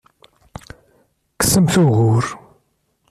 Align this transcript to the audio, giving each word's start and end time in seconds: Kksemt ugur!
Kksemt 1.39 1.73
ugur! 1.81 2.25